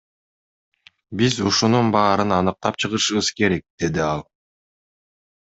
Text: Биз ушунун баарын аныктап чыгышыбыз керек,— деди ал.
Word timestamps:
Биз 1.19 1.33
ушунун 1.49 1.87
баарын 1.95 2.31
аныктап 2.39 2.75
чыгышыбыз 2.79 3.27
керек,— 3.37 3.63
деди 3.79 4.01
ал. 4.11 4.21